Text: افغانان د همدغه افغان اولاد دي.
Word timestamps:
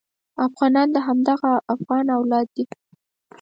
افغانان 0.47 0.87
د 0.95 0.97
همدغه 1.07 1.51
افغان 1.73 2.05
اولاد 2.17 2.47
دي. 2.55 2.65